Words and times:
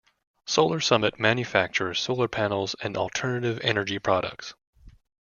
Solar 0.47 0.79
Summit 0.79 1.19
manufactures 1.19 1.99
solar 1.99 2.27
panels 2.27 2.75
and 2.81 2.97
alternative 2.97 3.59
energy 3.61 3.99
products. 3.99 4.55